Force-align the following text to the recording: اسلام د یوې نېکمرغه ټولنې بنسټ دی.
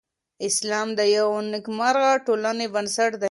اسلام 0.47 0.87
د 0.99 1.01
یوې 1.17 1.41
نېکمرغه 1.51 2.11
ټولنې 2.25 2.65
بنسټ 2.73 3.11
دی. 3.15 3.19